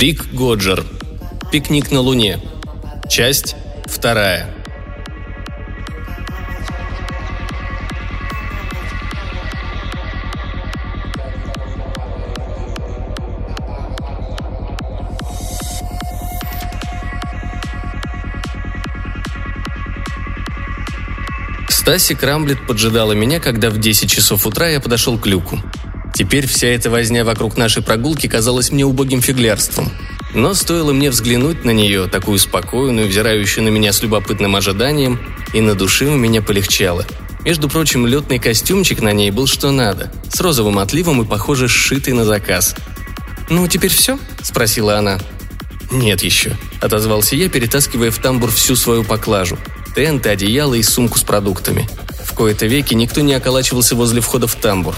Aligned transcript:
Рик 0.00 0.32
Годжер. 0.32 0.82
Пикник 1.52 1.90
на 1.90 2.00
Луне. 2.00 2.40
Часть 3.06 3.54
вторая. 3.84 4.48
Стаси 21.68 22.14
Крамблет 22.14 22.66
поджидала 22.66 23.12
меня, 23.12 23.38
когда 23.38 23.68
в 23.68 23.76
10 23.76 24.10
часов 24.10 24.46
утра 24.46 24.66
я 24.66 24.80
подошел 24.80 25.18
к 25.18 25.26
люку. 25.26 25.60
Теперь 26.14 26.46
вся 26.46 26.68
эта 26.68 26.90
возня 26.90 27.24
вокруг 27.24 27.56
нашей 27.56 27.82
прогулки 27.82 28.26
казалась 28.26 28.70
мне 28.70 28.84
убогим 28.84 29.22
фиглярством. 29.22 29.90
Но 30.34 30.54
стоило 30.54 30.92
мне 30.92 31.10
взглянуть 31.10 31.64
на 31.64 31.70
нее, 31.70 32.06
такую 32.06 32.38
спокойную, 32.38 33.08
взирающую 33.08 33.64
на 33.64 33.68
меня 33.68 33.92
с 33.92 34.02
любопытным 34.02 34.54
ожиданием, 34.56 35.20
и 35.52 35.60
на 35.60 35.74
душе 35.74 36.06
у 36.06 36.16
меня 36.16 36.40
полегчало. 36.42 37.04
Между 37.44 37.68
прочим, 37.68 38.06
летный 38.06 38.38
костюмчик 38.38 39.00
на 39.00 39.12
ней 39.12 39.30
был 39.30 39.46
что 39.46 39.72
надо, 39.72 40.12
с 40.28 40.40
розовым 40.40 40.78
отливом 40.78 41.22
и, 41.22 41.26
похоже, 41.26 41.68
сшитый 41.68 42.12
на 42.12 42.24
заказ. 42.24 42.76
«Ну, 43.48 43.66
теперь 43.66 43.90
все?»– 43.90 44.18
спросила 44.42 44.98
она. 44.98 45.18
«Нет 45.90 46.22
еще»,– 46.22 46.56
отозвался 46.80 47.34
я, 47.34 47.48
перетаскивая 47.48 48.10
в 48.10 48.18
тамбур 48.18 48.52
всю 48.52 48.76
свою 48.76 49.02
поклажу– 49.02 49.58
тенты, 49.94 50.28
одеяло 50.28 50.74
и 50.74 50.82
сумку 50.82 51.18
с 51.18 51.22
продуктами. 51.22 51.88
В 52.24 52.32
кои-то 52.32 52.66
веки 52.66 52.94
никто 52.94 53.20
не 53.20 53.34
околачивался 53.34 53.96
возле 53.96 54.20
входа 54.20 54.46
в 54.46 54.54
тамбур. 54.54 54.94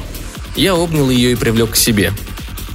Я 0.55 0.75
обнял 0.75 1.09
ее 1.11 1.33
и 1.33 1.37
привлек 1.37 1.73
к 1.73 1.77
себе. 1.77 2.13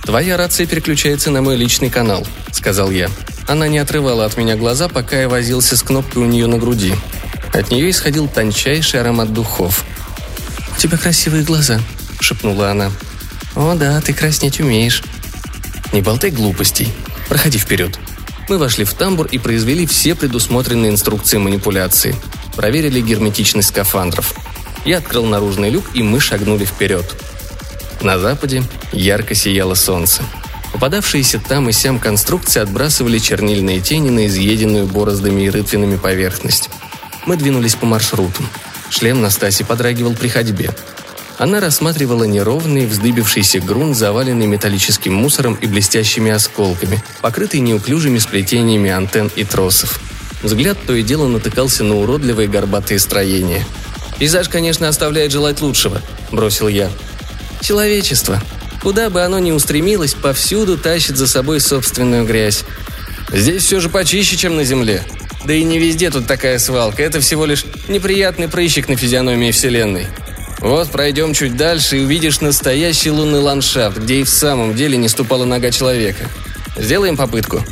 «Твоя 0.04 0.38
рация 0.38 0.66
переключается 0.66 1.32
на 1.32 1.42
мой 1.42 1.56
личный 1.56 1.90
канал»,— 1.90 2.26
сказал 2.52 2.92
я. 2.92 3.10
Она 3.48 3.68
не 3.68 3.78
отрывала 3.78 4.26
от 4.26 4.38
меня 4.38 4.56
глаза, 4.56 4.88
пока 4.88 5.22
я 5.22 5.30
возился 5.30 5.78
с 5.78 5.84
кнопкой 5.84 6.24
у 6.24 6.26
нее 6.26 6.48
на 6.48 6.58
груди. 6.58 6.94
От 7.54 7.72
нее 7.72 7.90
исходил 7.90 8.28
тончайший 8.28 9.02
аромат 9.02 9.34
духов. 9.34 9.84
«У 10.76 10.80
тебя 10.80 10.98
красивые 10.98 11.44
глаза»,— 11.44 11.80
шепнула 12.20 12.72
она. 12.72 12.92
«О 13.56 13.76
да, 13.76 14.00
ты 14.02 14.14
краснеть 14.14 14.60
умеешь». 14.60 15.04
«Не 15.94 16.02
болтай 16.02 16.32
глупостей. 16.32 16.88
Проходи 17.28 17.58
вперед», 17.58 17.98
мы 18.50 18.58
вошли 18.58 18.86
в 18.86 18.94
тамбур 18.94 19.28
и 19.28 19.38
произвели 19.38 19.86
все 19.86 20.16
предусмотренные 20.16 20.92
инструкции 20.92 21.38
манипуляции. 21.38 22.16
Проверили 22.56 23.02
герметичность 23.02 23.70
скафандров. 23.70 24.34
Я 24.86 25.00
открыл 25.00 25.26
наружный 25.26 25.70
люк, 25.70 25.86
и 25.94 26.02
мы 26.02 26.22
шагнули 26.22 26.64
вперед. 26.64 27.06
На 28.02 28.20
западе 28.20 28.64
ярко 28.92 29.34
сияло 29.34 29.74
солнце. 29.74 30.24
Попадавшиеся 30.74 31.40
там 31.40 31.70
и 31.70 31.72
сям 31.72 32.00
конструкции 32.00 32.62
отбрасывали 32.62 33.18
чернильные 33.18 33.82
тени 33.82 34.10
на 34.10 34.28
изъеденную 34.28 34.86
бороздами 34.86 35.44
и 35.44 35.50
рытвинами 35.50 35.98
поверхность. 35.98 36.70
Мы 37.26 37.38
двинулись 37.38 37.76
по 37.76 37.86
маршруту. 37.86 38.44
Шлем 38.90 39.22
Настаси 39.22 39.64
подрагивал 39.64 40.14
при 40.14 40.28
ходьбе. 40.28 40.70
Она 41.38 41.60
рассматривала 41.60 42.24
неровный, 42.24 42.86
вздыбившийся 42.86 43.60
грунт, 43.60 43.96
заваленный 43.96 44.48
металлическим 44.48 45.14
мусором 45.14 45.56
и 45.56 45.68
блестящими 45.68 46.32
осколками, 46.32 47.04
покрытый 47.22 47.60
неуклюжими 47.60 48.18
сплетениями 48.18 48.90
антенн 48.90 49.32
и 49.36 49.44
тросов. 49.44 50.00
Взгляд 50.42 50.78
то 50.86 50.94
и 50.94 51.04
дело 51.04 51.28
натыкался 51.28 51.84
на 51.84 51.96
уродливые 51.96 52.48
горбатые 52.48 53.00
строения. 53.00 53.66
«Пейзаж, 54.20 54.50
конечно, 54.50 54.88
оставляет 54.88 55.32
желать 55.32 55.62
лучшего»,– 55.62 56.02
бросил 56.32 56.68
я. 56.68 56.90
«Человечество. 57.62 58.42
Куда 58.82 59.10
бы 59.10 59.22
оно 59.24 59.40
ни 59.40 59.52
устремилось, 59.52 60.14
повсюду 60.14 60.78
тащит 60.78 61.18
за 61.18 61.28
собой 61.28 61.60
собственную 61.60 62.26
грязь. 62.26 62.64
Здесь 63.32 63.64
все 63.64 63.80
же 63.80 63.90
почище, 63.90 64.38
чем 64.38 64.56
на 64.56 64.64
Земле. 64.64 65.04
Да 65.46 65.54
и 65.54 65.64
не 65.64 65.80
везде 65.80 66.10
тут 66.10 66.28
такая 66.28 66.60
свалка, 66.60 67.04
это 67.04 67.20
всего 67.20 67.46
лишь 67.46 67.66
неприятный 67.88 68.48
прыщик 68.48 68.90
на 68.90 68.96
физиономии 68.96 69.52
Вселенной. 69.52 70.08
Вот 70.60 70.90
пройдем 70.90 71.34
чуть 71.34 71.56
дальше 71.56 71.98
и 71.98 72.02
увидишь 72.02 72.42
настоящий 72.42 73.12
лунный 73.12 73.40
ландшафт, 73.40 73.98
где 73.98 74.22
и 74.22 74.24
в 74.24 74.30
самом 74.30 74.76
деле 74.76 74.98
не 74.98 75.08
ступала 75.08 75.46
нога 75.46 75.72
человека. 75.72 76.30
Сделаем 76.76 77.16
попытку. 77.16 77.64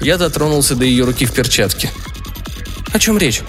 Я 0.00 0.16
дотронулся 0.18 0.74
до 0.74 0.84
ее 0.84 1.04
руки 1.04 1.26
в 1.26 1.32
перчатке. 1.32 1.90
О 2.92 2.98
чем 2.98 3.18
речь? 3.18 3.42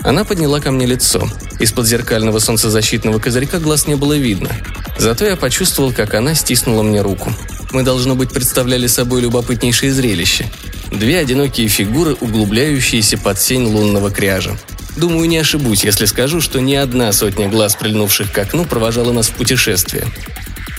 Она 0.00 0.24
подняла 0.24 0.60
ко 0.60 0.70
мне 0.70 0.86
лицо. 0.86 1.28
Из-под 1.62 1.86
зеркального 1.86 2.40
солнцезащитного 2.40 3.20
козырька 3.20 3.60
глаз 3.60 3.86
не 3.86 3.94
было 3.94 4.14
видно. 4.14 4.50
Зато 4.98 5.26
я 5.26 5.36
почувствовал, 5.36 5.92
как 5.92 6.12
она 6.14 6.34
стиснула 6.34 6.82
мне 6.82 7.00
руку. 7.00 7.32
Мы, 7.70 7.84
должно 7.84 8.16
быть, 8.16 8.32
представляли 8.32 8.88
собой 8.88 9.20
любопытнейшее 9.20 9.92
зрелище. 9.92 10.50
Две 10.90 11.18
одинокие 11.18 11.68
фигуры, 11.68 12.14
углубляющиеся 12.14 13.16
под 13.16 13.40
сень 13.40 13.62
лунного 13.62 14.10
кряжа. 14.10 14.58
Думаю, 14.96 15.28
не 15.28 15.38
ошибусь, 15.38 15.84
если 15.84 16.06
скажу, 16.06 16.40
что 16.40 16.60
ни 16.60 16.74
одна 16.74 17.12
сотня 17.12 17.48
глаз, 17.48 17.76
прильнувших 17.76 18.32
к 18.32 18.38
окну, 18.38 18.64
провожала 18.64 19.12
нас 19.12 19.28
в 19.28 19.34
путешествие. 19.34 20.06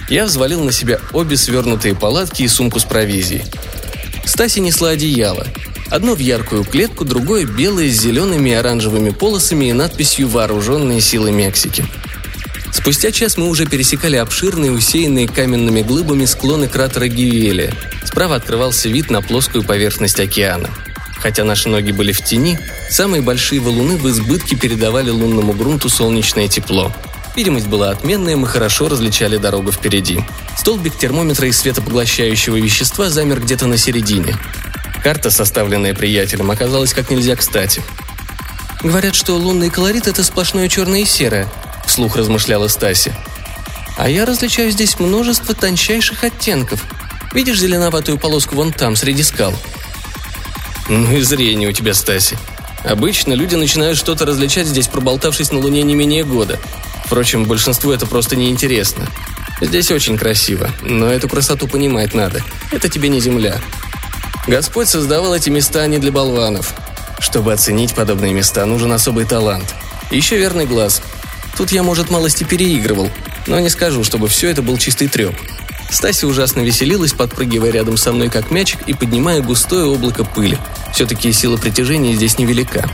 Я 0.09 0.25
взвалил 0.25 0.65
на 0.65 0.73
себя 0.73 0.99
обе 1.13 1.37
свернутые 1.37 1.95
палатки 1.95 2.43
и 2.43 2.47
сумку 2.49 2.81
с 2.81 2.83
провизией. 2.83 3.45
Стаси 4.25 4.59
несла 4.59 4.89
одеяло. 4.89 5.47
Одно 5.93 6.15
в 6.15 6.19
яркую 6.19 6.65
клетку, 6.65 7.05
другое 7.05 7.45
белое 7.45 7.89
с 7.89 8.01
зелеными 8.01 8.49
и 8.49 8.53
оранжевыми 8.53 9.11
полосами 9.11 9.65
и 9.65 9.73
надписью 9.73 10.27
«Вооруженные 10.27 10.99
силы 10.99 11.31
Мексики». 11.31 11.85
Спустя 12.71 13.11
час 13.11 13.37
мы 13.37 13.47
уже 13.47 13.65
пересекали 13.65 14.17
обширные, 14.17 14.71
усеянные 14.71 15.27
каменными 15.27 15.81
глыбами 15.81 16.25
склоны 16.25 16.67
кратера 16.67 17.07
Гивеля. 17.07 17.73
Справа 18.03 18.35
открывался 18.35 18.89
вид 18.89 19.09
на 19.09 19.21
плоскую 19.21 19.63
поверхность 19.63 20.19
океана– 20.19 20.69
Хотя 21.23 21.45
наши 21.45 21.69
ноги 21.69 21.93
были 21.93 22.11
в 22.11 22.21
тени, 22.21 22.59
самые 22.89 23.21
большие 23.21 23.61
валуны 23.61 23.95
в 23.95 24.09
избытке 24.09 24.57
передавали 24.57 25.09
лунному 25.09 25.53
грунту 25.53 25.87
солнечное 25.87 26.49
тепло. 26.49 26.91
Видимость 27.33 27.67
была 27.67 27.91
отменная, 27.91 28.35
мы 28.35 28.45
хорошо 28.45 28.89
различали 28.89 29.37
дорогу 29.37 29.71
впереди. 29.71 30.19
Столбик 30.57 30.97
термометра 30.97 31.47
из 31.47 31.57
светопоглощающего 31.59 32.57
вещества 32.57 33.09
замер 33.09 33.39
где-то 33.39 33.67
на 33.67 33.77
середине. 33.77 34.35
Карта, 35.03 35.29
составленная 35.29 35.93
приятелем, 35.93 36.49
оказалась 36.49 36.93
как 36.93 37.09
нельзя 37.11 37.35
кстати. 37.35 37.81
«Говорят, 38.81 39.15
что 39.15 39.35
лунный 39.35 39.69
колорит– 39.69 40.07
это 40.07 40.23
сплошное 40.23 40.67
черное 40.69 41.01
и 41.01 41.05
серое»,– 41.05 41.47
вслух 41.85 42.15
размышляла 42.15 42.67
Стаси. 42.67 43.13
«А 43.97 44.09
я 44.09 44.25
различаю 44.25 44.71
здесь 44.71 44.99
множество 44.99 45.53
тончайших 45.53 46.23
оттенков. 46.23 46.81
Видишь 47.33 47.59
зеленоватую 47.59 48.17
полоску 48.17 48.55
вон 48.55 48.71
там, 48.71 48.95
среди 48.95 49.23
скал– 49.23 49.53
ну 50.89 51.15
и 51.15 51.21
зрение 51.21 51.69
у 51.69 51.71
тебя, 51.71 51.93
Стаси. 51.93 52.37
Обычно 52.83 53.33
люди 53.33 53.55
начинают 53.55 53.97
что-то 53.97 54.25
различать 54.25 54.67
здесь, 54.67 54.87
проболтавшись 54.87 55.51
на 55.51 55.59
Луне 55.59 55.81
не 55.83 55.95
менее 55.95 56.25
года. 56.25 56.59
Впрочем, 57.05 57.45
большинству 57.45 57.91
это 57.91 58.05
просто 58.05 58.35
неинтересно. 58.35 59.07
Здесь 59.61 59.91
очень 59.91 60.17
красиво, 60.17 60.69
но 60.81 61.07
эту 61.07 61.29
красоту 61.29 61.67
понимать 61.67 62.13
надо. 62.13 62.43
Это 62.71 62.89
тебе 62.89 63.07
не 63.07 63.21
Земля. 63.21 63.61
Господь 64.47 64.89
создавал 64.89 65.33
эти 65.33 65.49
места 65.49 65.87
не 65.87 65.99
для 65.99 66.11
болванов. 66.11 66.73
Чтобы 67.19 67.53
оценить 67.53 67.95
подобные 67.95 68.33
места, 68.33 68.65
нужен 68.65 68.91
особый 68.91 69.23
талант. 69.25 69.73
еще 70.11 70.37
верный 70.37 70.65
глаз. 70.65 71.01
Тут 71.57 71.71
я, 71.71 71.81
может, 71.81 72.09
малости 72.09 72.43
переигрывал, 72.43 73.09
но 73.47 73.59
не 73.59 73.69
скажу, 73.69 74.03
чтобы 74.03 74.27
все 74.27 74.49
это 74.49 74.61
был 74.61 74.77
чистый 74.77 75.07
треп. 75.07 75.35
Стася 75.89 76.27
ужасно 76.27 76.59
веселилась, 76.59 77.13
подпрыгивая 77.13 77.71
рядом 77.71 77.95
со 77.95 78.11
мной 78.11 78.29
как 78.29 78.51
мячик 78.51 78.79
и 78.85 78.93
поднимая 78.93 79.41
густое 79.41 79.85
облако 79.85 80.25
пыли. 80.25 80.57
Все-таки 80.91 81.31
сила 81.31 81.55
притяжения 81.55 82.13
здесь 82.13 82.37
невелика. 82.37 82.89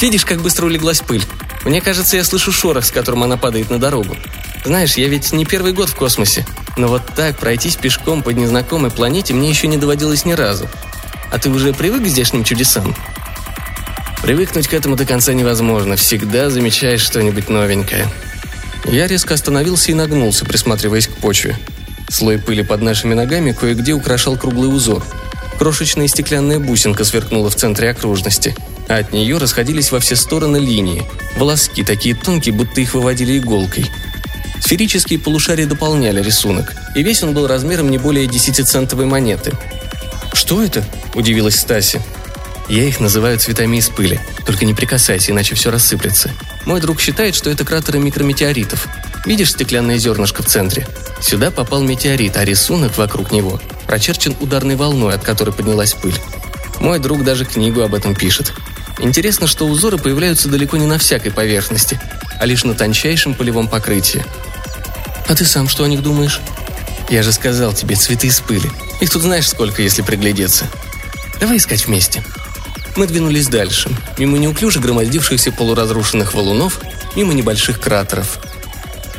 Видишь, 0.00 0.24
как 0.24 0.40
быстро 0.40 0.66
улеглась 0.66 1.00
пыль? 1.00 1.24
Мне 1.64 1.80
кажется, 1.80 2.16
я 2.16 2.24
слышу 2.24 2.50
шорох, 2.50 2.84
с 2.84 2.90
которым 2.90 3.22
она 3.22 3.36
падает 3.36 3.70
на 3.70 3.78
дорогу. 3.78 4.16
Знаешь, 4.64 4.96
я 4.96 5.08
ведь 5.08 5.32
не 5.32 5.44
первый 5.44 5.72
год 5.72 5.88
в 5.88 5.96
космосе. 5.96 6.46
Но 6.76 6.88
вот 6.88 7.02
так 7.16 7.38
пройтись 7.38 7.76
пешком 7.76 8.22
по 8.22 8.30
незнакомой 8.30 8.90
планете 8.90 9.34
мне 9.34 9.48
еще 9.48 9.66
не 9.66 9.76
доводилось 9.76 10.24
ни 10.24 10.32
разу. 10.32 10.68
А 11.30 11.38
ты 11.38 11.50
уже 11.50 11.72
привык 11.72 12.02
к 12.02 12.06
здешним 12.06 12.44
чудесам? 12.44 12.94
Привыкнуть 14.22 14.68
к 14.68 14.74
этому 14.74 14.96
до 14.96 15.04
конца 15.04 15.32
невозможно. 15.32 15.96
Всегда 15.96 16.48
замечаешь 16.48 17.00
что-нибудь 17.00 17.48
новенькое. 17.48 18.08
Я 18.84 19.06
резко 19.06 19.34
остановился 19.34 19.90
и 19.90 19.94
нагнулся, 19.94 20.44
присматриваясь 20.44 21.08
к 21.08 21.16
почве. 21.16 21.56
Слой 22.08 22.38
пыли 22.38 22.62
под 22.62 22.82
нашими 22.82 23.14
ногами 23.14 23.52
кое-где 23.52 23.94
украшал 23.94 24.36
круглый 24.36 24.74
узор. 24.74 25.02
Крошечная 25.58 26.08
стеклянная 26.08 26.58
бусинка 26.58 27.04
сверкнула 27.04 27.48
в 27.50 27.56
центре 27.56 27.90
окружности, 27.90 28.56
а 28.88 28.96
от 28.96 29.12
нее 29.12 29.38
расходились 29.38 29.92
во 29.92 30.00
все 30.00 30.16
стороны 30.16 30.58
линии. 30.58 31.04
Волоски 31.36 31.82
такие 31.84 32.14
тонкие, 32.14 32.54
будто 32.54 32.80
их 32.80 32.94
выводили 32.94 33.38
иголкой. 33.38 33.90
Сферические 34.62 35.18
полушария 35.18 35.66
дополняли 35.66 36.22
рисунок, 36.22 36.72
и 36.94 37.02
весь 37.02 37.24
он 37.24 37.34
был 37.34 37.48
размером 37.48 37.90
не 37.90 37.98
более 37.98 38.26
10-центовой 38.26 39.06
монеты. 39.06 39.52
«Что 40.32 40.62
это?»– 40.62 40.84
удивилась 41.14 41.58
Стаси. 41.58 42.00
«Я 42.68 42.84
их 42.84 43.00
называю 43.00 43.40
цветами 43.40 43.78
из 43.78 43.88
пыли. 43.88 44.20
Только 44.46 44.64
не 44.64 44.72
прикасайся, 44.72 45.32
иначе 45.32 45.56
все 45.56 45.72
рассыплется. 45.72 46.30
Мой 46.64 46.80
друг 46.80 47.00
считает, 47.00 47.34
что 47.34 47.50
это 47.50 47.64
кратеры 47.64 47.98
микрометеоритов. 47.98 48.86
Видишь 49.26 49.50
стеклянное 49.50 49.98
зернышко 49.98 50.44
в 50.44 50.46
центре? 50.46 50.86
Сюда 51.20 51.50
попал 51.50 51.82
метеорит, 51.82 52.36
а 52.36 52.44
рисунок 52.44 52.96
вокруг 52.96 53.32
него 53.32 53.60
прочерчен 53.88 54.36
ударной 54.40 54.76
волной, 54.76 55.14
от 55.14 55.24
которой 55.24 55.50
поднялась 55.50 55.92
пыль. 55.92 56.16
Мой 56.78 57.00
друг 57.00 57.24
даже 57.24 57.44
книгу 57.44 57.80
об 57.80 57.96
этом 57.96 58.14
пишет. 58.14 58.52
Интересно, 59.00 59.48
что 59.48 59.66
узоры 59.66 59.98
появляются 59.98 60.48
далеко 60.48 60.76
не 60.76 60.86
на 60.86 60.98
всякой 60.98 61.32
поверхности, 61.32 62.00
а 62.38 62.46
лишь 62.46 62.62
на 62.62 62.74
тончайшем 62.74 63.34
полевом 63.34 63.66
покрытии. 63.66 64.24
А 65.28 65.34
ты 65.34 65.44
сам 65.44 65.68
что 65.68 65.84
о 65.84 65.88
них 65.88 66.02
думаешь? 66.02 66.40
Я 67.08 67.22
же 67.22 67.32
сказал 67.32 67.72
тебе, 67.72 67.96
цветы 67.96 68.26
из 68.26 68.40
пыли. 68.40 68.70
Их 69.00 69.10
тут 69.10 69.22
знаешь 69.22 69.48
сколько, 69.48 69.82
если 69.82 70.02
приглядеться. 70.02 70.66
Давай 71.40 71.56
искать 71.56 71.86
вместе. 71.86 72.22
Мы 72.94 73.06
двинулись 73.06 73.48
дальше, 73.48 73.90
мимо 74.18 74.38
неуклюже 74.38 74.78
громоздившихся 74.78 75.50
полуразрушенных 75.50 76.34
валунов, 76.34 76.80
мимо 77.16 77.32
небольших 77.32 77.80
кратеров. 77.80 78.38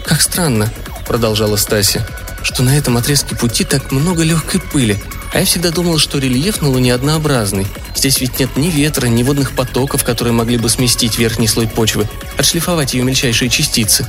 «Как 0.05 0.21
странно»,— 0.21 0.71
продолжала 1.07 1.55
Стася,— 1.55 2.07
«что 2.43 2.61
на 2.61 2.77
этом 2.77 2.97
отрезке 2.97 3.35
пути 3.35 3.63
так 3.63 3.91
много 3.91 4.23
легкой 4.23 4.61
пыли, 4.61 5.01
а 5.33 5.39
я 5.39 5.45
всегда 5.45 5.71
думал, 5.71 5.97
что 5.97 6.19
рельеф 6.19 6.61
на 6.61 6.69
Луне 6.69 6.93
однообразный. 6.93 7.65
Здесь 7.95 8.21
ведь 8.21 8.39
нет 8.39 8.55
ни 8.57 8.69
ветра, 8.69 9.07
ни 9.07 9.23
водных 9.23 9.53
потоков, 9.53 10.03
которые 10.03 10.33
могли 10.33 10.57
бы 10.57 10.69
сместить 10.69 11.17
верхний 11.17 11.47
слой 11.47 11.67
почвы, 11.67 12.07
отшлифовать 12.37 12.93
ее 12.93 13.03
мельчайшие 13.03 13.49
частицы. 13.49 14.07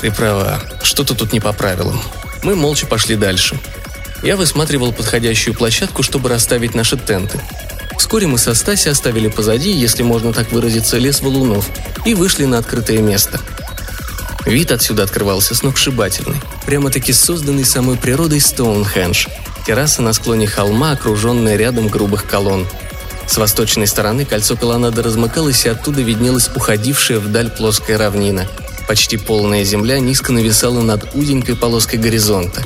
Ты 0.00 0.12
права, 0.12 0.60
что-то 0.82 1.14
тут 1.14 1.32
не 1.32 1.40
по 1.40 1.52
правилам. 1.52 2.00
Мы 2.42 2.54
молча 2.54 2.86
пошли 2.86 3.16
дальше. 3.16 3.58
Я 4.22 4.36
высматривал 4.36 4.92
подходящую 4.92 5.54
площадку, 5.54 6.02
чтобы 6.02 6.28
расставить 6.28 6.74
наши 6.74 6.96
тенты. 6.96 7.40
Вскоре 7.98 8.26
мы 8.26 8.38
со 8.38 8.54
Стаси 8.54 8.88
оставили 8.88 9.28
позади, 9.28 9.70
если 9.70 10.02
можно 10.02 10.32
так 10.32 10.52
выразиться, 10.52 10.98
лес 10.98 11.20
валунов, 11.20 11.68
и 12.04 12.14
вышли 12.14 12.44
на 12.44 12.58
открытое 12.58 12.98
место. 12.98 13.40
Вид 14.46 14.72
отсюда 14.72 15.02
открывался 15.02 15.54
сногсшибательный, 15.54 16.40
прямо-таки 16.64 17.12
созданный 17.12 17.64
самой 17.64 17.96
природой 17.96 18.40
Стоунхендж– 18.40 19.26
терраса 19.68 20.00
на 20.00 20.14
склоне 20.14 20.46
холма, 20.46 20.92
окруженная 20.92 21.56
рядом 21.56 21.88
грубых 21.88 22.26
колонн. 22.26 22.66
С 23.26 23.36
восточной 23.36 23.86
стороны 23.86 24.24
кольцо 24.24 24.56
колоннады 24.56 25.02
размыкалось, 25.02 25.66
и 25.66 25.68
оттуда 25.68 26.00
виднелась 26.00 26.48
уходившая 26.54 27.18
вдаль 27.20 27.50
плоская 27.50 27.98
равнина. 27.98 28.48
Почти 28.88 29.18
полная 29.18 29.64
земля 29.64 30.00
низко 30.00 30.32
нависала 30.32 30.80
над 30.80 31.14
узенькой 31.14 31.56
полоской 31.56 31.98
горизонта. 31.98 32.64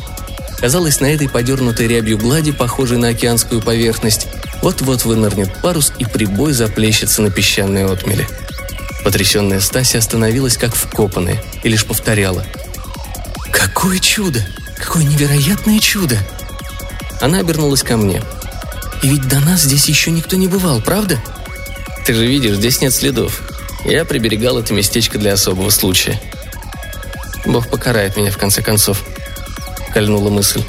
Казалось, 0.61 1.01
на 1.01 1.07
этой 1.07 1.29
подернутой 1.29 1.89
рябью 1.89 2.17
глади, 2.17 2.53
похожей 2.53 2.97
на 2.97 3.09
океанскую 3.09 3.61
поверхность, 3.61 4.29
вот-вот 4.63 5.05
вынырнет 5.05 5.53
парус 5.61 5.93
и 5.99 6.05
прибой 6.05 6.53
заплещется 6.53 7.23
на 7.23 7.33
песчаной 7.33 7.85
отмеле. 7.93 8.29
Потрясенная 9.03 9.59
Стася 9.59 9.99
остановилась 9.99 10.57
как 10.57 10.77
вкопанная 10.77 11.43
и 11.65 11.69
лишь 11.69 11.85
повторяла. 11.85 12.47
«Какое 13.51 13.99
чудо! 13.99 14.47
Какое 14.77 15.03
невероятное 15.03 15.81
чудо!» 15.81 16.17
Она 17.21 17.41
обернулась 17.41 17.83
ко 17.83 17.97
мне. 17.97 18.23
«И 19.03 19.09
ведь 19.09 19.27
до 19.27 19.41
нас 19.41 19.63
здесь 19.63 19.89
еще 19.89 20.13
никто 20.13 20.37
не 20.37 20.47
бывал, 20.47 20.81
правда?» 20.81 21.21
«Ты 22.07 22.15
же 22.15 22.25
видишь, 22.27 22.59
здесь 22.59 22.81
нет 22.81 22.95
следов. 22.95 23.43
Я 23.85 24.05
приберегал 24.05 24.59
это 24.59 24.73
местечко 24.75 25.19
для 25.19 25.33
особого 25.33 25.71
случая». 25.71 26.21
«Бог 27.45 27.69
покарает 27.69 28.17
меня, 28.17 28.31
в 28.31 28.39
конце 28.39 28.63
концов»,— 28.63 29.03
кольнула 29.95 30.31
мысль. 30.31 30.63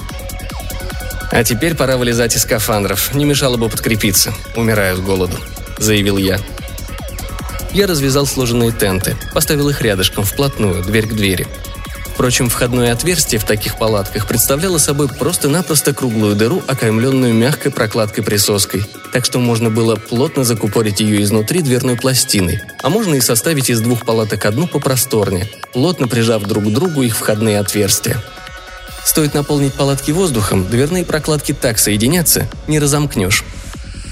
«А 1.31 1.43
теперь 1.43 1.75
пора 1.75 1.97
вылезать 1.97 2.35
из 2.35 2.41
скафандров. 2.41 3.13
Не 3.13 3.25
мешало 3.25 3.57
бы 3.57 3.69
подкрепиться. 3.69 4.33
Умираю 4.55 4.97
с 4.97 4.99
голоду»,— 4.99 5.37
заявил 5.77 6.17
я. 6.17 6.39
Я 7.71 7.87
развязал 7.87 8.25
сложенные 8.25 8.71
тенты, 8.71 9.15
поставил 9.33 9.69
их 9.69 9.81
рядышком, 9.81 10.23
вплотную, 10.23 10.83
дверь 10.83 11.07
к 11.07 11.13
двери— 11.13 11.47
Впрочем, 12.13 12.47
входное 12.47 12.93
отверстие 12.93 13.39
в 13.39 13.43
таких 13.43 13.77
палатках 13.77 14.27
представляло 14.27 14.77
собой 14.77 15.09
просто-напросто 15.09 15.95
круглую 15.95 16.35
дыру, 16.35 16.61
окаймленную 16.67 17.33
мягкой 17.33 17.71
прокладкой-присоской, 17.71 18.85
так 19.11 19.25
что 19.25 19.39
можно 19.39 19.71
было 19.71 19.95
плотно 19.95 20.43
закупорить 20.43 20.99
ее 20.99 21.23
изнутри 21.23 21.63
дверной 21.63 21.95
пластиной, 21.95 22.61
а 22.83 22.89
можно 22.89 23.15
и 23.15 23.19
составить 23.19 23.71
из 23.71 23.81
двух 23.81 24.05
палаток 24.05 24.45
одну 24.45 24.67
попросторнее, 24.67 25.49
плотно 25.73 26.07
прижав 26.07 26.43
друг 26.43 26.65
к 26.65 26.67
другу 26.67 27.01
их 27.01 27.17
входные 27.17 27.59
отверстия. 27.59 28.21
Стоит 29.03 29.33
наполнить 29.33 29.73
палатки 29.73 30.11
воздухом, 30.11 30.67
дверные 30.69 31.05
прокладки 31.05 31.51
так 31.51 31.79
соединятся, 31.79 32.47
не 32.67 32.77
разомкнешь. 32.77 33.43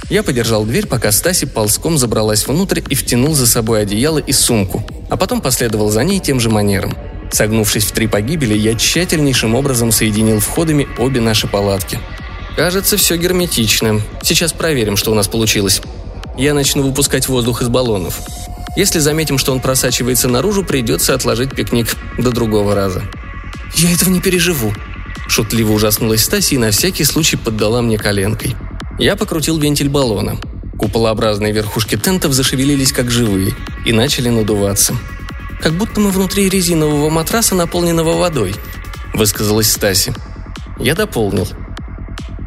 Я 0.09 0.24
подержал 0.24 0.65
дверь, 0.65 0.88
пока 0.88 1.12
Стаси 1.12 1.45
ползком 1.45 2.00
забралась 2.00 2.48
внутрь 2.48 2.81
и 2.89 2.95
втянул 2.95 3.36
за 3.36 3.45
собой 3.45 3.83
одеяло 3.83 4.18
и 4.18 4.33
сумку, 4.33 4.83
а 5.09 5.18
потом 5.18 5.39
последовал 5.39 5.92
за 5.92 6.03
ней 6.03 6.19
тем 6.19 6.39
же 6.39 6.50
манером– 6.50 6.98
Согнувшись 7.31 7.86
в 7.86 7.92
три 7.94 8.07
погибели, 8.07 8.54
я 8.57 8.75
тщательнейшим 8.75 9.56
образом 9.56 9.92
соединил 9.92 10.39
входами 10.39 10.88
обе 10.98 11.22
наши 11.22 11.48
палатки. 11.48 12.00
Кажется, 12.57 12.98
все 12.98 13.16
герметично. 13.16 14.01
Сейчас 14.22 14.51
проверим, 14.51 14.98
что 14.98 15.12
у 15.12 15.16
нас 15.16 15.30
получилось. 15.30 15.81
Я 16.38 16.54
начну 16.54 16.83
выпускать 16.83 17.30
воздух 17.30 17.62
из 17.62 17.69
баллонов. 17.69 18.19
Если 18.75 19.00
заметим, 19.00 19.38
что 19.38 19.54
он 19.54 19.62
просачивается 19.62 20.28
наружу, 20.28 20.63
придется 20.63 21.13
отложить 21.13 21.56
пикник 21.56 21.95
до 22.18 22.31
другого 22.31 22.75
раза. 22.75 23.04
«Я 23.75 23.92
этого 23.94 24.10
не 24.10 24.19
переживу»,– 24.19 24.74
шутливо 25.27 25.72
ужаснулась 25.72 26.24
Стася 26.24 26.56
и 26.56 26.57
на 26.57 26.72
всякий 26.72 27.06
случай 27.06 27.38
поддала 27.38 27.81
мне 27.81 27.98
коленкой. 27.98 28.56
Я 29.00 29.16
покрутил 29.16 29.57
вентиль 29.57 29.89
баллона. 29.89 30.38
Куполообразные 30.77 31.54
верхушки 31.54 31.95
тентов 31.95 32.34
зашевелились 32.34 32.92
как 32.92 33.10
живые 33.10 33.54
и 33.86 33.94
начали 33.94 34.30
надуваться 34.30 34.95
как 35.62 35.74
будто 35.74 36.00
мы 36.00 36.10
внутри 36.10 36.50
резинового 36.50 37.10
матраса, 37.10 37.56
наполненного 37.56 38.18
водой»,— 38.18 38.56
высказалась 39.13 39.72
Стаси. 39.72 40.13
Я 40.78 40.96
дополнил. 40.96 41.48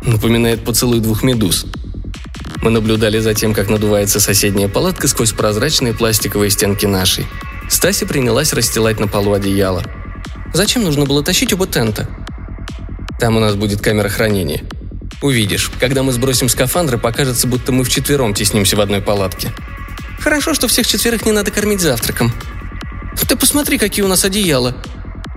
Напоминает 0.03 0.65
поцелуй 0.65 1.01
двух 1.01 1.23
медуз. 1.23 1.67
Мы 2.63 2.71
наблюдали 2.71 3.19
за 3.21 3.35
тем, 3.35 3.55
как 3.55 3.69
надувается 3.69 4.21
соседняя 4.21 4.69
палатка 4.69 5.07
сквозь 5.07 5.33
прозрачные 5.33 5.95
пластиковые 5.95 6.51
стенки 6.51 6.87
нашей. 6.87 7.27
Стаси 7.69 8.05
принялась 8.05 8.53
расстилать 8.53 8.99
на 8.99 9.07
полу 9.07 9.33
одеяло. 9.33 9.83
«Зачем 10.53 10.83
нужно 10.83 11.05
было 11.05 11.23
тащить 11.23 11.53
оба 11.53 11.67
тента?» 11.67 12.09
«Там 13.21 13.37
у 13.37 13.41
нас 13.41 13.55
будет 13.55 13.81
камера 13.81 14.09
хранения. 14.09 14.63
Увидишь, 15.23 15.71
когда 15.79 16.03
мы 16.03 16.13
сбросим 16.13 16.49
скафандры, 16.49 16.99
покажется, 16.99 17.47
будто 17.47 17.73
мы 17.73 17.85
вчетвером 17.85 18.35
теснимся 18.35 18.77
в 18.77 18.81
одной 18.81 19.01
палатке». 19.01 19.53
«Хорошо, 20.21 20.55
что 20.55 20.69
всех 20.69 20.87
четверых 20.87 21.25
не 21.25 21.33
надо 21.33 21.51
кормить 21.51 21.81
завтраком», 21.81 22.33
ты 23.23 23.37
посмотри, 23.37 23.79
какие 23.79 24.05
у 24.05 24.09
нас 24.09 24.25
одеяла!» 24.25 24.75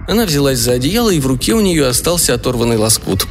Она 0.07 0.25
взялась 0.25 0.59
за 0.59 0.73
одеяло, 0.73 1.09
и 1.09 1.19
в 1.19 1.27
руке 1.27 1.53
у 1.53 1.59
нее 1.59 1.87
остался 1.87 2.33
оторванный 2.33 2.77
лоскут. 2.77 3.27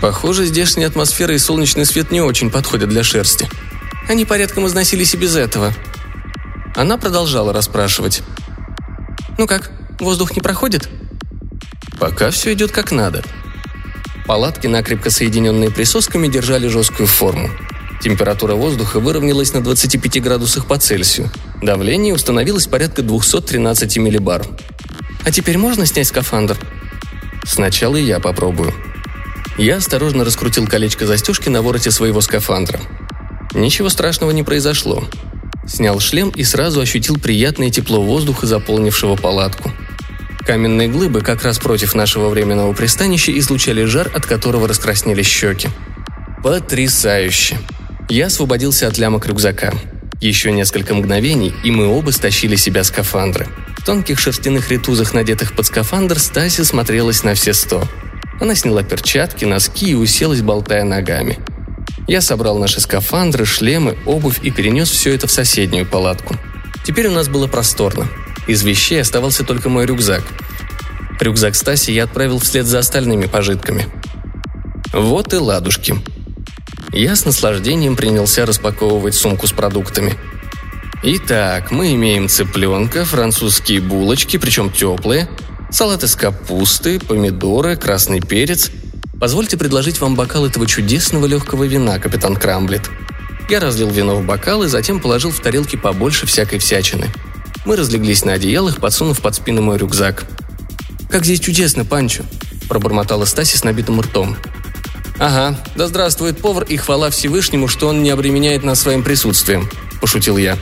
Похоже, 0.00 0.46
здешняя 0.46 0.88
атмосфера 0.88 1.34
и 1.34 1.38
солнечный 1.38 1.84
свет 1.84 2.10
не 2.10 2.22
очень 2.22 2.50
подходят 2.50 2.88
для 2.88 3.04
шерсти. 3.04 3.48
Они 4.08 4.24
порядком 4.24 4.66
износились 4.66 5.12
и 5.12 5.18
без 5.18 5.36
этого. 5.36 5.74
Она 6.74 6.96
продолжала 6.96 7.52
расспрашивать. 7.52 8.22
«Ну 9.36 9.46
как, 9.46 9.70
воздух 9.98 10.34
не 10.34 10.40
проходит?» 10.40 10.88
«Пока 11.98 12.30
все 12.30 12.54
идет 12.54 12.72
как 12.72 12.92
надо». 12.92 13.22
Палатки, 14.26 14.66
накрепко 14.66 15.10
соединенные 15.10 15.70
присосками, 15.70 16.28
держали 16.28 16.68
жесткую 16.68 17.06
форму. 17.06 17.50
Температура 18.00 18.54
воздуха 18.54 18.98
выровнялась 18.98 19.52
на 19.52 19.62
25 19.62 20.22
градусах 20.22 20.66
по 20.66 20.78
Цельсию. 20.78 21.30
Давление 21.62 22.14
установилось 22.14 22.66
порядка 22.66 23.02
213 23.02 23.98
миллибар. 23.98 24.46
«А 25.24 25.30
теперь 25.30 25.58
можно 25.58 25.84
снять 25.84 26.08
скафандр?» 26.08 26.58
«Сначала 27.44 27.96
я 27.96 28.18
попробую». 28.18 28.72
Я 29.58 29.76
осторожно 29.76 30.24
раскрутил 30.24 30.66
колечко 30.66 31.06
застежки 31.06 31.50
на 31.50 31.60
вороте 31.60 31.90
своего 31.90 32.22
скафандра. 32.22 32.80
Ничего 33.52 33.90
страшного 33.90 34.30
не 34.30 34.42
произошло. 34.42 35.04
Снял 35.66 36.00
шлем 36.00 36.30
и 36.30 36.42
сразу 36.44 36.80
ощутил 36.80 37.18
приятное 37.18 37.68
тепло 37.68 38.00
воздуха, 38.00 38.46
заполнившего 38.46 39.16
палатку. 39.16 39.70
Каменные 40.38 40.88
глыбы 40.88 41.20
как 41.20 41.42
раз 41.44 41.58
против 41.58 41.94
нашего 41.94 42.30
временного 42.30 42.72
пристанища 42.72 43.36
излучали 43.38 43.84
жар, 43.84 44.10
от 44.14 44.24
которого 44.24 44.66
раскраснелись 44.66 45.26
щеки. 45.26 45.68
Потрясающе! 46.42 47.58
Я 48.10 48.26
освободился 48.26 48.88
от 48.88 48.98
лямок 48.98 49.28
рюкзака. 49.28 49.72
Еще 50.20 50.50
несколько 50.50 50.96
мгновений, 50.96 51.54
и 51.62 51.70
мы 51.70 51.86
оба 51.86 52.10
стащили 52.10 52.56
себя 52.56 52.82
скафандры. 52.82 53.46
В 53.78 53.84
тонких 53.84 54.18
шерстяных 54.18 54.68
ретузах, 54.68 55.14
надетых 55.14 55.54
под 55.54 55.66
скафандр, 55.66 56.18
Стаси 56.18 56.62
смотрелась 56.62 57.22
на 57.22 57.34
все 57.34 57.54
сто. 57.54 57.86
Она 58.40 58.56
сняла 58.56 58.82
перчатки, 58.82 59.44
носки 59.44 59.92
и 59.92 59.94
уселась, 59.94 60.42
болтая 60.42 60.82
ногами. 60.82 61.38
Я 62.08 62.20
собрал 62.20 62.58
наши 62.58 62.80
скафандры, 62.80 63.44
шлемы, 63.44 63.96
обувь 64.04 64.40
и 64.42 64.50
перенес 64.50 64.90
все 64.90 65.14
это 65.14 65.28
в 65.28 65.30
соседнюю 65.30 65.86
палатку. 65.86 66.34
Теперь 66.84 67.06
у 67.06 67.12
нас 67.12 67.28
было 67.28 67.46
просторно. 67.46 68.08
Из 68.48 68.64
вещей 68.64 69.00
оставался 69.00 69.44
только 69.44 69.68
мой 69.68 69.86
рюкзак. 69.86 70.24
Рюкзак 71.20 71.54
Стаси 71.54 71.92
я 71.92 72.04
отправил 72.04 72.40
вслед 72.40 72.66
за 72.66 72.80
остальными 72.80 73.26
пожитками. 73.26 73.86
Вот 74.92 75.32
и 75.32 75.36
ладушки. 75.36 75.94
Я 76.92 77.14
с 77.14 77.24
наслаждением 77.24 77.94
принялся 77.94 78.44
распаковывать 78.44 79.14
сумку 79.14 79.46
с 79.46 79.52
продуктами. 79.52 80.18
Итак, 81.04 81.70
мы 81.70 81.94
имеем 81.94 82.28
цыпленка, 82.28 83.04
французские 83.04 83.80
булочки, 83.80 84.38
причем 84.38 84.70
теплые, 84.72 85.28
салат 85.70 86.02
из 86.02 86.16
капусты, 86.16 86.98
помидоры, 86.98 87.76
красный 87.76 88.20
перец. 88.20 88.72
Позвольте 89.20 89.56
предложить 89.56 90.00
вам 90.00 90.16
бокал 90.16 90.46
этого 90.46 90.66
чудесного 90.66 91.26
легкого 91.26 91.64
вина, 91.64 91.98
капитан 92.00 92.34
Крамблет». 92.34 92.90
Я 93.48 93.60
разлил 93.60 93.90
вино 93.90 94.16
в 94.16 94.24
бокал 94.24 94.64
и 94.64 94.68
затем 94.68 95.00
положил 95.00 95.30
в 95.30 95.40
тарелки 95.40 95.76
побольше 95.76 96.26
всякой 96.26 96.58
всячины. 96.58 97.06
Мы 97.64 97.76
разлеглись 97.76 98.24
на 98.24 98.32
одеялах, 98.34 98.78
подсунув 98.78 99.20
под 99.20 99.34
спину 99.34 99.62
мой 99.62 99.78
рюкзак. 99.78 100.24
«Как 101.08 101.24
здесь 101.24 101.40
чудесно, 101.40 101.84
Панчо!»– 101.84 102.24
пробормотала 102.68 103.24
Стаси 103.24 103.56
с 103.56 103.64
набитым 103.64 104.00
ртом. 104.00 104.36
«Ага, 105.20 105.56
да 105.76 105.86
здравствует 105.86 106.40
повар 106.40 106.64
и 106.64 106.76
хвала 106.76 107.10
Всевышнему, 107.10 107.68
что 107.68 107.86
он 107.86 108.02
не 108.02 108.10
обременяет 108.10 108.64
нас 108.64 108.80
своим 108.80 109.04
присутствием»,– 109.04 109.70
пошутил 110.00 110.36
я. 110.36 110.58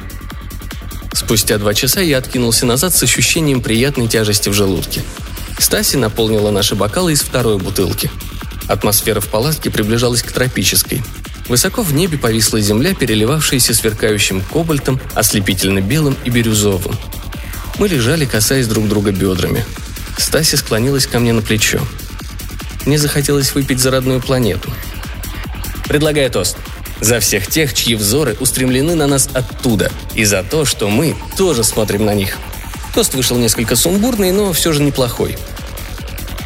Спустя 1.15 1.57
два 1.57 1.73
часа 1.73 2.03
я 2.03 2.19
откинулся 2.19 2.67
назад 2.67 2.95
с 2.95 3.03
ощущением 3.03 3.63
приятной 3.63 4.09
тяжести 4.09 4.51
в 4.51 4.53
желудке. 4.53 5.03
Стаси 5.59 5.97
наполнила 5.97 6.51
наши 6.51 6.75
бокалы 6.75 7.13
из 7.13 7.23
второй 7.23 7.57
бутылки– 7.57 8.11
Атмосфера 8.69 9.21
в 9.21 9.29
палатке 9.29 9.71
приближалась 9.71 10.23
к 10.23 10.31
тропической. 10.31 11.03
Высоко 11.49 11.83
в 11.83 11.95
небе 11.95 12.19
повисла 12.19 12.61
земля, 12.61 12.95
переливавшаяся 12.95 13.73
сверкающим 13.73 14.43
кобальтом, 14.43 15.01
ослепительно 15.15 15.81
белым 15.81 16.17
и 16.25 16.31
бирюзовым. 16.31 16.95
Мы 17.79 17.89
лежали, 17.89 18.27
касаясь 18.27 18.67
друг 18.67 18.87
друга 18.87 19.11
бедрами. 19.11 19.65
Стася 20.19 20.59
склонилась 20.59 21.07
ко 21.07 21.19
мне 21.19 21.33
на 21.33 21.41
плечо. 21.41 21.81
Мне 22.87 22.99
захотелось 22.99 23.55
выпить 23.55 23.81
за 23.81 23.91
родную 23.91 24.21
планету. 24.21 24.71
Предлагаю 25.87 26.31
тост. 26.31 26.57
За 27.01 27.21
всех 27.21 27.47
тех, 27.47 27.75
чьи 27.75 27.95
взоры 27.95 28.37
устремлены 28.41 28.95
на 28.95 29.07
нас 29.07 29.29
оттуда, 29.33 29.93
и 30.15 30.25
за 30.25 30.43
то, 30.43 30.65
что 30.65 30.89
мы 30.89 31.17
тоже 31.37 31.63
смотрим 31.65 32.05
на 32.05 32.15
них. 32.15 32.37
Тост 32.95 33.15
вышел 33.15 33.37
несколько 33.37 33.77
сумбурный, 33.77 34.33
но 34.33 34.53
все 34.53 34.73
же 34.73 34.83
неплохой. 34.83 35.37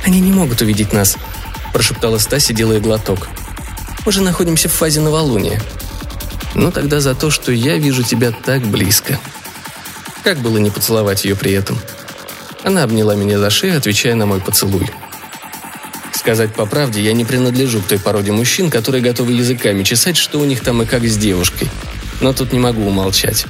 Они 0.04 0.20
не 0.20 0.32
могут 0.32 0.60
увидеть 0.60 0.92
нас,– 0.92 1.16
прошептала 1.72 2.18
Стася, 2.18 2.52
делая 2.52 2.80
глоток. 2.80 3.28
«Мы 4.04 4.12
же 4.12 4.20
находимся 4.20 4.68
в 4.68 4.72
фазе 4.72 5.00
новолуния». 5.00 5.60
«Ну 6.54 6.70
тогда 6.70 7.00
за 7.00 7.14
то, 7.14 7.30
что 7.30 7.50
я 7.50 7.76
вижу 7.78 8.02
тебя 8.02 8.30
так 8.30 8.62
близко». 8.62 9.18
Как 10.22 10.38
было 10.38 10.58
не 10.58 10.70
поцеловать 10.70 11.24
ее 11.24 11.34
при 11.34 11.52
этом? 11.52 11.78
Она 12.62 12.84
обняла 12.84 13.14
меня 13.14 13.38
за 13.38 13.48
шею, 13.50 13.78
отвечая 13.78 14.14
на 14.14 14.26
мой 14.26 14.40
поцелуй. 14.40 14.88
Сказать 16.22 16.54
по 16.54 16.66
правде, 16.66 17.02
я 17.02 17.14
не 17.14 17.24
принадлежу 17.24 17.80
к 17.80 17.88
той 17.88 17.98
породе 17.98 18.30
мужчин, 18.30 18.70
которые 18.70 19.02
готовы 19.02 19.32
языками 19.32 19.82
чесать, 19.82 20.16
что 20.16 20.38
у 20.38 20.44
них 20.44 20.60
там 20.60 20.80
и 20.80 20.86
как 20.86 21.04
с 21.04 21.16
девушкой. 21.16 21.68
Но 22.20 22.32
тут 22.32 22.52
не 22.52 22.60
могу 22.60 22.86
умолчать. 22.86 23.46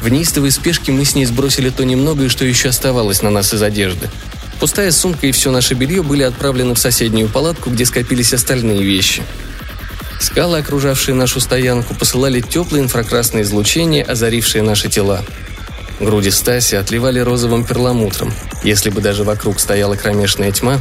В 0.00 0.08
неистовой 0.08 0.50
спешке 0.50 0.90
мы 0.90 1.04
с 1.04 1.14
ней 1.14 1.26
сбросили 1.26 1.68
то 1.68 1.84
немногое, 1.84 2.30
что 2.30 2.46
еще 2.46 2.70
оставалось 2.70 3.20
на 3.20 3.28
нас 3.28 3.52
из 3.52 3.60
одежды. 3.60 4.08
Пустая 4.58 4.90
сумка 4.90 5.26
и 5.26 5.32
все 5.32 5.50
наше 5.50 5.74
белье 5.74 6.02
были 6.02 6.22
отправлены 6.22 6.74
в 6.74 6.78
соседнюю 6.78 7.28
палатку, 7.28 7.68
где 7.68 7.84
скопились 7.84 8.32
остальные 8.32 8.82
вещи. 8.82 9.22
Скалы, 10.18 10.60
окружавшие 10.60 11.14
нашу 11.14 11.40
стоянку, 11.40 11.94
посылали 11.94 12.40
теплое 12.40 12.80
инфракрасное 12.80 13.42
излучение, 13.42 14.02
озарившее 14.02 14.62
наши 14.62 14.88
тела. 14.88 15.22
Груди 16.00 16.30
Стаси 16.30 16.76
отливали 16.76 17.18
розовым 17.18 17.66
перламутром. 17.66 18.32
Если 18.62 18.88
бы 18.88 19.02
даже 19.02 19.24
вокруг 19.24 19.60
стояла 19.60 19.96
кромешная 19.96 20.52
тьма, 20.52 20.80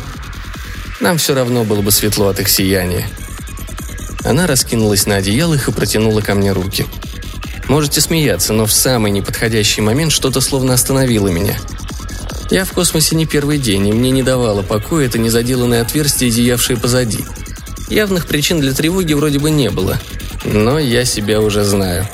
нам 1.03 1.19
все 1.19 1.35
равно 1.35 1.63
было 1.63 1.81
бы 1.81 1.91
светло 1.91 2.29
от 2.29 2.39
их 2.39 2.49
сияния. 2.49 3.07
Она 4.23 4.47
раскинулась 4.47 5.05
на 5.05 5.17
одеялах 5.17 5.67
и 5.67 5.71
протянула 5.71 6.21
ко 6.21 6.33
мне 6.33 6.51
руки. 6.51 6.87
Можете 7.69 8.01
смеяться, 8.01 8.53
но 8.53 8.65
в 8.65 8.73
самый 8.73 9.11
неподходящий 9.11 9.81
момент 9.81 10.11
что-то 10.11 10.41
словно 10.41 10.73
остановило 10.73 11.27
меня– 11.27 11.55
я 12.53 12.65
в 12.65 12.71
космосе 12.71 13.15
не 13.15 13.25
первый 13.25 13.57
день, 13.57 13.87
и 13.87 13.91
мне 13.91 14.11
не 14.11 14.21
давало 14.21 14.61
покоя 14.61 15.07
это 15.07 15.17
незаделанное 15.17 15.81
отверстие, 15.81 16.29
зиявшее 16.29 16.77
позади. 16.77 17.25
Явных 17.89 18.27
причин 18.27 18.59
для 18.59 18.73
тревоги 18.73 19.13
вроде 19.13 19.39
бы 19.39 19.49
не 19.49 19.71
было. 19.71 19.99
Но 20.45 20.77
я 20.77 21.03
себя 21.03 21.41
уже 21.41 21.63
знаю. 21.63 22.07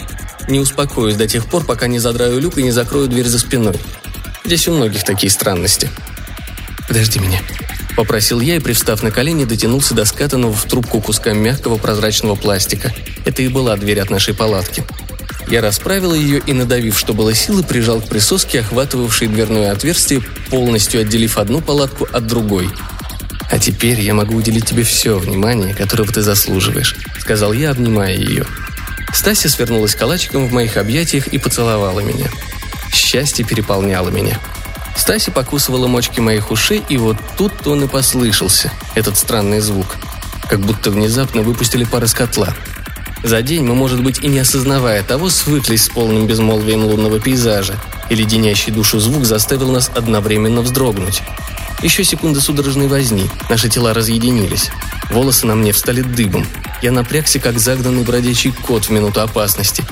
Не 0.48 0.62
успокоюсь 0.62 1.16
до 1.16 1.28
тех 1.28 1.46
пор, 1.46 1.66
пока 1.66 1.88
не 1.88 2.00
задраю 2.00 2.40
люк 2.40 2.58
и 2.58 2.64
не 2.64 2.72
закрою 2.72 3.10
дверь 3.10 3.28
за 3.28 3.38
спиной. 3.38 3.76
Здесь 4.46 4.66
у 4.70 4.74
многих 4.74 5.04
такие 5.04 5.30
странности. 5.30 5.90
«Подожди 6.88 7.20
меня»,— 7.20 7.42
попросил 8.00 8.40
я 8.40 8.56
и, 8.56 8.60
привстав 8.60 9.04
на 9.04 9.12
колени, 9.12 9.44
дотянулся 9.44 9.94
до 9.94 10.06
скатанного 10.06 10.54
в 10.54 10.64
трубку 10.64 11.02
куска 11.02 11.34
мягкого 11.34 11.78
прозрачного 11.78 12.36
пластика. 12.36 12.94
Это 13.26 13.42
и 13.42 13.50
была 13.50 13.76
дверь 13.76 14.00
от 14.00 14.10
нашей 14.10 14.34
палатки. 14.34 14.86
Я 15.50 15.60
расправил 15.60 16.14
ее 16.14 16.40
и, 16.40 16.54
надавив, 16.54 16.98
что 16.98 17.14
было 17.14 17.34
силы, 17.34 17.62
прижал 17.62 18.00
к 18.00 18.08
присоске, 18.08 18.62
охватывавшей 18.62 19.28
дверное 19.28 19.74
отверстие, 19.74 20.22
полностью 20.50 21.02
отделив 21.02 21.38
одну 21.38 21.60
палатку 21.60 22.08
от 22.10 22.26
другой. 22.26 22.70
«А 23.52 23.60
теперь 23.60 24.00
я 24.00 24.14
могу 24.14 24.36
уделить 24.36 24.66
тебе 24.66 24.84
все 24.84 25.18
внимание, 25.18 25.74
которого 25.74 26.10
ты 26.10 26.22
заслуживаешь»,— 26.22 26.96
сказал 27.20 27.52
я, 27.52 27.72
обнимая 27.72 28.16
ее. 28.16 28.46
Стася 29.12 29.50
свернулась 29.50 29.96
калачиком 29.96 30.48
в 30.48 30.54
моих 30.54 30.78
объятиях 30.78 31.28
и 31.28 31.38
поцеловала 31.38 32.00
меня. 32.00 32.30
Счастье 32.94 33.44
переполняло 33.44 34.08
меня. 34.08 34.40
Стася 35.00 35.32
покусывала 35.32 35.88
мочки 35.88 36.20
моих 36.20 36.52
ушей, 36.52 36.84
и 36.90 36.98
вот 36.98 37.18
тут 37.38 37.66
он 37.66 37.86
и 37.86 37.88
послышался, 37.88 38.72
этот 38.96 39.18
странный 39.18 39.62
звук. 39.62 39.96
Как 40.50 40.60
будто 40.60 40.92
внезапно 40.92 41.42
выпустили 41.42 41.86
пар 41.86 42.04
из 42.04 42.14
котла— 42.14 42.54
за 43.24 43.42
день 43.42 43.66
мы, 43.66 43.76
может 43.76 44.02
быть, 44.02 44.20
и 44.24 44.28
не 44.28 44.40
осознавая 44.40 45.04
того, 45.04 45.30
свыклись 45.30 45.86
с 45.86 45.90
полным 45.90 46.26
безмолвием 46.26 46.86
лунного 46.86 47.20
пейзажа, 47.20 47.76
и 48.10 48.16
леденящий 48.16 48.72
душу 48.72 49.00
звук 49.00 49.26
заставил 49.26 49.72
нас 49.72 49.92
одновременно 49.94 50.62
вздрогнуть. 50.62 51.22
Еще 51.82 52.04
секунды 52.04 52.40
судорожной 52.40 52.88
возни, 52.88 53.30
наши 53.50 53.70
тела 53.70 53.94
разъединились. 53.94 54.70
Волосы 55.12 55.48
на 55.48 55.56
мне 55.56 55.74
встали 55.74 56.02
дыбом. 56.02 56.48
Я 56.82 56.92
напрягся, 56.92 57.40
как 57.40 57.60
загнанный 57.60 58.04
бродячий 58.04 58.52
кот 58.52 58.86
в 58.86 58.90
минуту 58.90 59.22
опасности. 59.22 59.84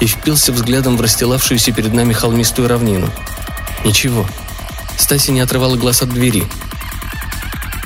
И 0.00 0.06
впился 0.06 0.52
взглядом 0.52 0.96
в 0.96 1.00
расстилавшуюся 1.00 1.72
перед 1.72 1.92
нами 1.92 2.12
холмистую 2.12 2.68
равнину. 2.68 3.10
Ничего. 3.84 4.26
Стаси 4.96 5.30
не 5.30 5.40
отрывала 5.40 5.76
глаз 5.76 6.02
от 6.02 6.10
двери. 6.10 6.44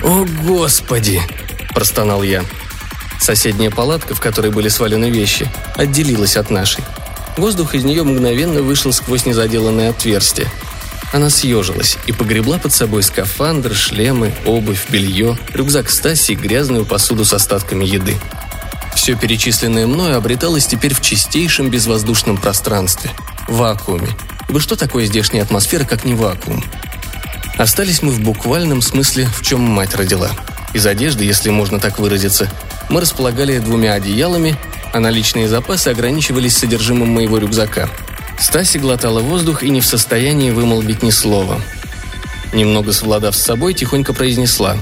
«О, 0.03 0.25
Господи!»– 0.45 1.21
простонал 1.75 2.23
я. 2.23 2.45
Соседняя 3.19 3.71
палатка, 3.71 4.15
в 4.15 4.21
которой 4.21 4.53
были 4.53 4.69
свалены 4.69 5.11
вещи, 5.11 5.51
отделилась 5.75 6.37
от 6.37 6.51
нашей. 6.51 6.85
Воздух 7.37 7.75
из 7.75 7.85
нее 7.85 8.03
мгновенно 8.03 8.63
вышел 8.63 8.93
сквозь 8.93 9.27
незаделанное 9.27 9.91
отверстие. 9.91 10.49
Она 11.13 11.31
съежилась 11.31 11.99
и 12.07 12.13
погребла 12.13 12.59
под 12.59 12.73
собой 12.73 13.03
скафандр, 13.03 13.75
шлемы, 13.75 14.35
обувь, 14.45 14.87
белье, 14.89 15.39
рюкзак 15.53 15.91
Стаси 15.91 16.33
и 16.33 16.35
грязную 16.35 16.85
посуду 16.85 17.25
с 17.25 17.33
остатками 17.33 17.85
еды. 17.85 18.17
Все 18.95 19.15
перечисленное 19.15 19.87
мною 19.87 20.17
обреталось 20.17 20.67
теперь 20.67 20.95
в 20.95 21.01
чистейшем 21.01 21.71
безвоздушном 21.71 22.39
пространстве– 22.39 23.11
вакууме. 23.49 24.09
Ибо 24.49 24.61
что 24.61 24.77
такое 24.77 25.07
здешняя 25.07 25.43
атмосфера, 25.43 25.85
как 25.85 26.05
не 26.05 26.15
вакуум? 26.15 26.65
Остались 27.57 28.03
мы 28.03 28.13
в 28.13 28.21
буквальном 28.21 28.83
смысле, 28.83 29.27
в 29.27 29.43
чем 29.43 29.61
мать 29.61 29.95
родила. 29.95 30.31
Из 30.75 30.87
одежды, 30.87 31.25
если 31.25 31.49
можно 31.49 31.81
так 31.81 31.99
выразиться, 31.99 32.51
мы 32.91 33.01
располагали 33.01 33.59
двумя 33.59 33.95
одеялами, 33.95 34.57
а 34.93 35.01
наличные 35.01 35.49
запасы 35.49 35.89
ограничивались 35.89 36.57
содержимым 36.57 37.09
моего 37.09 37.39
рюкзака. 37.39 37.89
Стаси 38.39 38.77
глотала 38.77 39.21
воздух 39.21 39.63
и 39.63 39.71
не 39.71 39.81
в 39.81 39.87
состоянии 39.87 40.51
вымолвить 40.51 41.03
ни 41.03 41.11
слова. 41.11 41.61
Немного 42.53 42.93
совладав 42.93 43.35
с 43.35 43.43
собой, 43.43 43.73
тихонько 43.73 44.13
произнесла. 44.13 44.77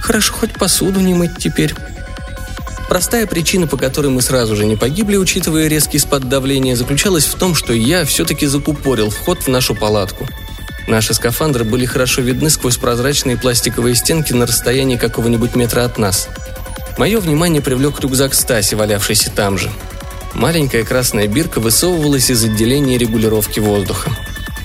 «Хорошо, 0.00 0.34
хоть 0.34 0.52
посуду 0.52 1.00
не 1.00 1.14
мыть 1.14 1.36
теперь». 1.38 1.74
Простая 2.88 3.26
причина, 3.26 3.66
по 3.66 3.76
которой 3.76 4.08
мы 4.08 4.22
сразу 4.22 4.54
же 4.54 4.66
не 4.66 4.76
погибли, 4.76 5.16
учитывая 5.16 5.66
резкий 5.66 5.98
спад 5.98 6.28
давления, 6.28 6.76
заключалась 6.76 7.24
в 7.24 7.34
том, 7.34 7.54
что 7.54 7.72
я 7.72 8.04
все-таки 8.04 8.46
закупорил 8.46 9.10
вход 9.10 9.42
в 9.42 9.48
нашу 9.48 9.74
палатку. 9.74 10.28
Наши 10.86 11.14
скафандры 11.14 11.64
были 11.64 11.86
хорошо 11.86 12.22
видны 12.22 12.50
сквозь 12.50 12.76
прозрачные 12.76 13.36
пластиковые 13.36 13.94
стенки 13.94 14.32
на 14.32 14.46
расстоянии 14.46 14.96
какого-нибудь 14.96 15.54
метра 15.54 15.84
от 15.84 15.98
нас– 15.98 16.28
Мое 16.98 17.20
внимание 17.20 17.62
привлек 17.62 18.00
рюкзак 18.00 18.34
Стаси, 18.34 18.74
валявшийся 18.74 19.30
там 19.30 19.56
же. 19.58 19.70
Маленькая 20.34 20.84
красная 20.84 21.26
бирка 21.26 21.58
высовывалась 21.58 22.30
из 22.30 22.44
отделения 22.44 22.98
регулировки 22.98 23.60
воздуха. 23.60 24.10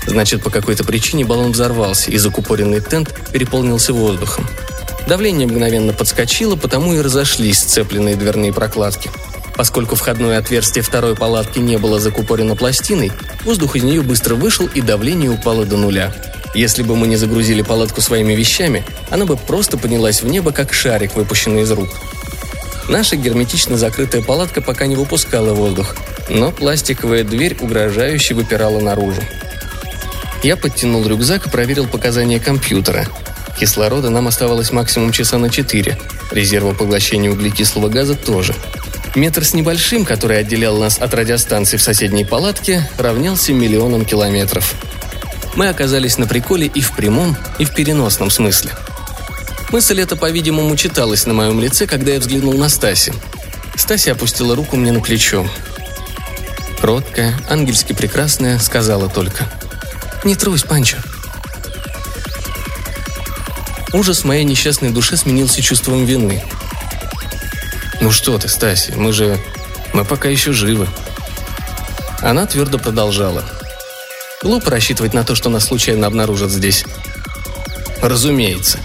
Значит, 0.05 0.43
по 0.43 0.49
какой-то 0.49 0.83
причине 0.83 1.25
баллон 1.25 1.51
взорвался, 1.51 2.11
и 2.11 2.17
закупоренный 2.17 2.81
тент 2.81 3.13
переполнился 3.31 3.93
воздухом. 3.93 4.45
Давление 5.07 5.47
мгновенно 5.47 5.93
подскочило, 5.93 6.55
потому 6.55 6.93
и 6.93 7.01
разошлись 7.01 7.59
сцепленные 7.59 8.15
дверные 8.15 8.53
прокладки. 8.53 9.09
Поскольку 9.57 9.95
входное 9.95 10.37
отверстие 10.37 10.83
второй 10.83 11.15
палатки 11.15 11.57
не 11.57 11.77
было 11.77 11.99
закупорено 11.99 12.55
пластиной, 12.55 13.11
воздух 13.43 13.75
из 13.75 13.83
нее 13.83 14.03
быстро 14.03 14.35
вышел 14.35 14.67
и 14.67 14.81
давление 14.81 15.31
упало 15.31 15.65
до 15.65 15.77
нуля. 15.77 16.13
Если 16.53 16.83
бы 16.83 16.95
мы 16.95 17.07
не 17.07 17.17
загрузили 17.17 17.63
палатку 17.63 17.99
своими 18.01 18.33
вещами, 18.33 18.85
она 19.09 19.25
бы 19.25 19.35
просто 19.35 19.77
поднялась 19.77 20.21
в 20.21 20.27
небо, 20.27 20.51
как 20.51 20.73
шарик, 20.73 21.15
выпущенный 21.15 21.63
из 21.63 21.71
рук. 21.71 21.89
Наша 22.87 23.15
герметично 23.15 23.77
закрытая 23.77 24.21
палатка 24.21 24.61
пока 24.61 24.85
не 24.85 24.95
выпускала 24.95 25.53
воздух, 25.53 25.95
но 26.29 26.51
пластиковая 26.51 27.23
дверь 27.23 27.57
угрожающе 27.59 28.35
выпирала 28.35 28.79
наружу. 28.79 29.21
Я 30.43 30.55
подтянул 30.55 31.05
рюкзак 31.05 31.47
и 31.47 31.49
проверил 31.49 31.87
показания 31.87 32.39
компьютера. 32.39 33.07
Кислорода 33.59 34.11
нам 34.11 34.27
оставалось 34.27 34.71
максимум 34.71 35.11
часа 35.11 35.39
на 35.39 35.49
четыре. 35.49 35.97
Резерва 36.31 36.73
поглощения 36.73 37.31
углекислого 37.31 37.89
газа 37.89 38.15
тоже. 38.15 38.53
Метр 39.15 39.43
с 39.45 39.53
небольшим, 39.53 40.05
который 40.05 40.39
отделял 40.39 40.77
нас 40.77 40.99
от 40.99 41.13
радиостанции 41.13 41.77
в 41.77 41.81
соседней 41.81 42.25
палатке, 42.25 42.87
равнялся 42.97 43.53
миллионам 43.53 44.05
километров. 44.05 44.75
Мы 45.55 45.69
оказались 45.69 46.17
на 46.17 46.27
приколе 46.27 46.67
и 46.67 46.81
в 46.81 46.91
прямом, 46.95 47.35
и 47.57 47.65
в 47.65 47.73
переносном 47.73 48.29
смысле. 48.29 48.71
Мысль 49.71 49.99
эта, 49.99 50.15
по-видимому, 50.15 50.75
читалась 50.75 51.25
на 51.25 51.33
моем 51.33 51.59
лице, 51.59 51.87
когда 51.87 52.11
я 52.11 52.19
взглянул 52.19 52.53
на 52.53 52.69
Стаси. 52.69 53.13
Стася 53.75 54.13
опустила 54.13 54.55
руку 54.55 54.77
мне 54.77 54.91
на 54.91 55.01
плечо. 55.01 55.47
Кроткая, 56.79 57.35
ангельски 57.49 57.93
прекрасная, 57.93 58.59
сказала 58.59 59.09
только. 59.09 59.51
«Не 60.23 60.35
трусь, 60.35 60.63
Панчо». 60.63 60.97
Ужас 63.93 64.23
моей 64.23 64.43
несчастной 64.43 64.91
душе 64.91 65.17
сменился 65.17 65.61
чувством 65.61 66.05
вины. 66.05 66.43
«Ну 67.99 68.11
что 68.11 68.37
ты, 68.37 68.47
Стася, 68.47 68.93
мы 68.95 69.11
же... 69.11 69.39
мы 69.93 70.05
пока 70.05 70.29
еще 70.29 70.51
живы». 70.51 70.87
Она 72.21 72.45
твердо 72.45 72.77
продолжала. 72.77 73.43
«Глупо 74.41 74.71
рассчитывать 74.71 75.13
на 75.13 75.23
то, 75.23 75.35
что 75.35 75.49
нас 75.49 75.65
случайно 75.65 76.07
обнаружат 76.07 76.51
здесь». 76.51 76.85
«Разумеется. 78.01 78.79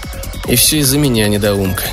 И 0.47 0.55
все 0.55 0.79
из-за 0.79 0.97
меня, 0.97 1.27
недоумка». 1.27 1.83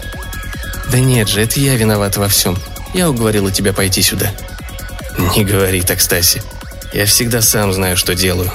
«Да 0.91 0.99
нет 0.99 1.29
же, 1.29 1.41
это 1.41 1.61
я 1.61 1.77
виноват 1.77 2.17
во 2.17 2.29
всем. 2.29 2.59
Я 2.95 3.11
уговорила 3.11 3.51
тебя 3.51 3.73
пойти 3.73 4.03
сюда». 4.03 4.33
«Не 5.37 5.45
говори 5.45 5.83
так, 5.83 6.01
Стаси. 6.01 6.43
Я 6.93 7.05
всегда 7.07 7.43
сам 7.43 7.73
знаю, 7.73 7.97
что 7.97 8.15
делаю». 8.15 8.51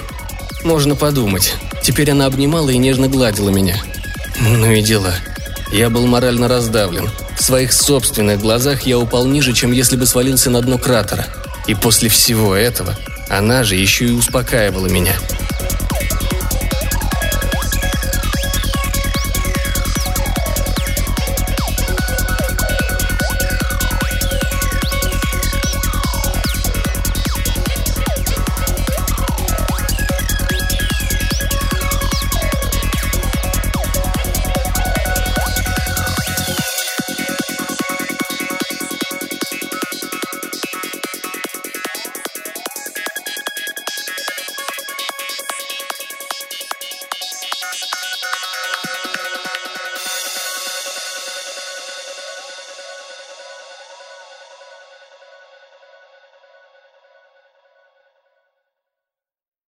«Можно 0.63 0.95
подумать. 0.95 1.53
Теперь 1.84 2.10
она 2.12 2.25
обнимала 2.25 2.72
и 2.72 2.77
нежно 2.77 3.07
гладила 3.07 3.50
меня. 3.50 3.77
Ну 4.39 4.72
и 4.72 4.81
дела. 4.81 5.13
Я 5.72 5.89
был 5.89 6.07
морально 6.07 6.48
раздавлен. 6.48 7.10
В 7.38 7.44
своих 7.44 7.74
собственных 7.74 8.39
глазах 8.39 8.84
я 8.84 8.98
упал 8.98 9.25
ниже, 9.25 9.54
чем 9.54 9.72
если 9.72 9.96
бы 9.96 10.06
свалился 10.06 10.50
на 10.50 10.62
дно 10.62 10.77
кратера. 10.77 11.27
И 11.68 11.75
после 11.75 12.10
всего 12.10 12.56
этого 12.56 12.96
она 13.30 13.63
же 13.63 13.75
еще 13.75 14.06
и 14.06 14.12
успокаивала 14.12 14.88
меня– 14.88 15.13